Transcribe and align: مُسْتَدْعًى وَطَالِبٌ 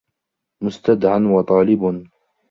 مُسْتَدْعًى 0.61 1.23
وَطَالِبٌ 1.25 2.07